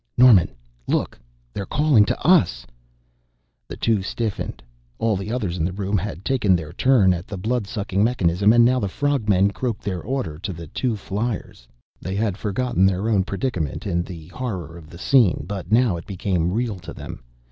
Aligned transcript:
"Norman 0.17 0.49
look 0.87 1.19
they're 1.53 1.63
calling 1.67 2.03
to 2.05 2.19
us!" 2.25 2.65
The 3.67 3.77
two 3.77 4.01
stiffened. 4.01 4.63
All 4.97 5.15
the 5.15 5.31
others 5.31 5.59
in 5.59 5.63
the 5.63 5.71
room 5.71 5.95
had 5.95 6.25
taken 6.25 6.55
their 6.55 6.73
turn 6.73 7.13
at 7.13 7.27
the 7.27 7.37
blood 7.37 7.67
sucking 7.67 8.03
mechanism 8.03 8.51
and 8.51 8.65
now 8.65 8.79
the 8.79 8.87
frog 8.89 9.29
men 9.29 9.51
croaked 9.51 9.83
their 9.83 10.01
order 10.01 10.39
to 10.39 10.53
the 10.53 10.65
two 10.65 10.95
fliers. 10.95 11.67
They 12.01 12.15
had 12.15 12.35
forgotten 12.35 12.87
their 12.87 13.09
own 13.09 13.23
predicament 13.25 13.85
in 13.85 14.01
the 14.01 14.29
horror 14.29 14.75
of 14.75 14.89
the 14.89 14.97
scene, 14.97 15.45
but 15.47 15.71
now 15.71 15.97
it 15.97 16.07
became 16.07 16.51
real 16.51 16.79
to 16.79 16.93
them. 16.93 17.21